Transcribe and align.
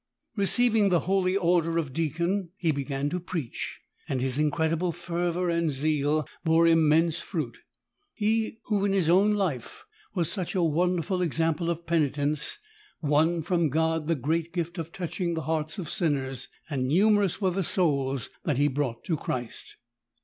Receiving 0.35 0.89
the 0.89 1.01
Holy 1.01 1.37
Order 1.37 1.77
of 1.77 1.93
deacon 1.93 2.49
he 2.57 2.71
began 2.71 3.07
to 3.11 3.19
preach, 3.19 3.81
and 4.09 4.19
his 4.19 4.39
incredible 4.39 4.91
fervour 4.91 5.47
and 5.51 5.69
zeal 5.69 6.27
bore 6.43 6.65
immense 6.65 7.19
fruit. 7.19 7.59
He 8.15 8.57
who 8.63 8.83
in 8.83 8.93
his 8.93 9.07
own 9.09 9.33
life 9.33 9.85
was 10.15 10.31
such 10.31 10.55
a 10.55 10.63
wonderful 10.63 11.21
ex 11.21 11.39
ample 11.39 11.69
of 11.69 11.85
penitence 11.85 12.57
won 13.03 13.43
from 13.43 13.69
God 13.69 14.07
the 14.07 14.15
great 14.15 14.51
gift 14.53 14.79
of 14.79 14.91
touching 14.91 15.35
the 15.35 15.41
hearts 15.43 15.77
of 15.77 15.87
sinners, 15.87 16.47
and 16.67 16.87
numerous 16.87 17.39
were 17.39 17.51
the 17.51 17.61
souls 17.63 18.31
that 18.43 18.57
he 18.57 18.67
brought 18.67 19.03
to 19.03 19.15
Christ. 19.15 19.75